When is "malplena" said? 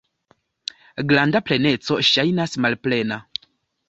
2.67-3.19